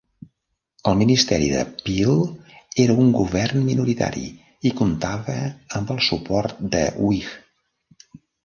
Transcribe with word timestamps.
El 0.91 0.95
ministeri 1.01 1.49
de 1.51 1.65
Peel 1.81 2.15
era 2.85 2.95
un 3.05 3.11
govern 3.19 3.61
minoritari 3.67 4.25
i 4.71 4.75
comptava 4.83 5.37
amb 5.81 5.95
el 5.97 6.03
suport 6.11 6.67
de 6.77 6.85
Whig. 7.07 7.31